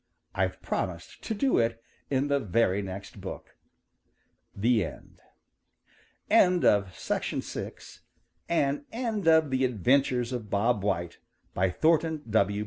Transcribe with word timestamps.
I've 0.33 0.63
promised 0.63 1.21
to 1.25 1.35
do 1.35 1.59
it 1.59 1.79
in 2.09 2.27
the 2.27 2.39
very 2.39 2.81
next 2.81 3.21
book. 3.21 3.55
THE 4.55 4.83
END 4.83 5.19
End 6.27 6.65
of 6.65 6.85
Project 6.97 7.51
Gutenberg's 7.51 7.99
The 8.49 9.63
Adventures 9.63 10.33
of 10.33 10.49
Bob 10.49 10.83
White, 10.83 11.19
by 11.53 11.69
Thornton 11.69 12.23
W. 12.27 12.59